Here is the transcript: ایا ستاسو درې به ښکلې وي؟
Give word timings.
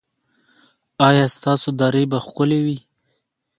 ایا 1.07 1.25
ستاسو 1.35 1.69
درې 1.81 2.03
به 2.11 2.17
ښکلې 2.25 2.59
وي؟ 2.65 2.77